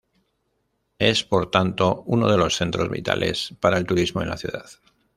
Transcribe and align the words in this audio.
Es 0.97 1.23
por 1.23 1.51
tanto 1.51 2.01
uno 2.07 2.27
de 2.27 2.35
los 2.35 2.55
centros 2.55 2.89
vitales 2.89 3.53
para 3.59 3.77
el 3.77 3.85
turismo 3.85 4.23
en 4.23 4.29
la 4.29 4.37
ciudad. 4.37 4.65